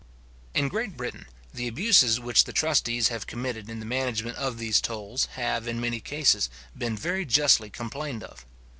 In 0.55 0.67
Great 0.67 0.97
Britain, 0.97 1.27
the 1.53 1.67
abuses 1.67 2.19
which 2.19 2.45
the 2.45 2.51
trustees 2.53 3.09
have 3.09 3.27
committed 3.27 3.69
in 3.69 3.79
the 3.79 3.85
management 3.85 4.35
of 4.35 4.57
those 4.57 4.81
tolls, 4.81 5.25
have, 5.33 5.67
in 5.67 5.79
many 5.79 5.99
cases, 5.99 6.49
been 6.75 6.97
very 6.97 7.23
justly 7.23 7.69
complained 7.69 8.23
of. 8.23 8.43